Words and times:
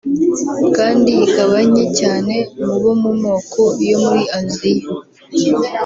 kandi 0.77 1.11
ikaba 1.27 1.57
nke 1.69 1.85
cyane 1.99 2.35
mu 2.65 2.75
bo 2.81 2.91
mu 3.03 3.11
moko 3.23 3.61
yo 3.89 3.97
muri 4.05 4.23
Aziya 4.39 4.87